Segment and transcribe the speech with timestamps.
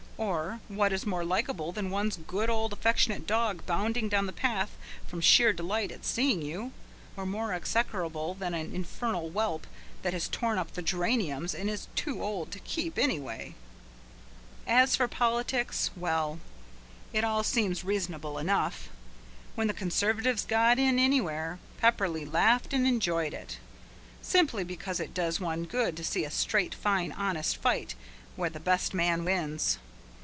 [0.17, 4.69] Or, what is more likeable than one's good, old, affectionate dog bounding down the path
[5.07, 6.73] from sheer delight at seeing you,
[7.17, 9.65] or more execrable than an infernal whelp
[10.03, 13.55] that has torn up the geraniums and is too old to keep, anyway?
[14.67, 16.37] As for politics, well,
[17.11, 18.89] it all seemed reasonable enough.
[19.55, 23.57] When the Conservatives got in anywhere, Pepperleigh laughed and enjoyed it,
[24.21, 27.95] simply because it does one good to see a straight, fine, honest fight
[28.35, 29.79] where the best man wins.